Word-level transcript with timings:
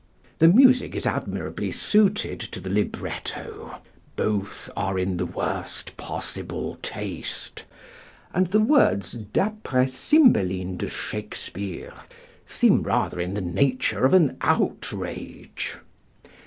The 0.39 0.47
music 0.47 0.95
is 0.95 1.05
admirably 1.05 1.69
suited 1.69 2.39
to 2.39 2.59
the 2.59 2.71
libretto. 2.71 3.75
Both 4.15 4.67
are 4.75 4.97
in 4.97 5.17
the 5.17 5.27
worst 5.27 5.95
possible 5.95 6.79
taste, 6.81 7.65
and 8.33 8.47
the 8.47 8.59
words 8.59 9.11
"d'aprés 9.11 9.89
Cymbeline 9.91 10.75
de 10.77 10.89
Shakespeare" 10.89 11.93
seem 12.47 12.81
rather 12.81 13.19
in 13.19 13.35
the 13.35 13.41
nature 13.41 14.03
of 14.03 14.15
an 14.15 14.37
outrage. 14.41 15.77